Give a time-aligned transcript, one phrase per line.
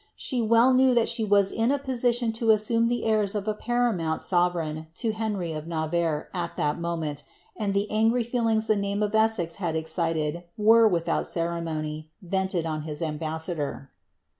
[0.15, 3.53] She well knew thai she wis ia a position lo assume the airs of a
[3.53, 7.21] paramount sovereign to Henrv of R» varre at that moment,
[7.55, 12.81] and the angry feelings the name of Essex had excited were, without ceremony, venied on
[12.81, 13.91] his ambassador.